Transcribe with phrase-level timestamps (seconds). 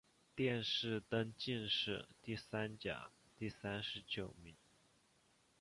[0.35, 4.55] 殿试登进士第三甲第三十九名。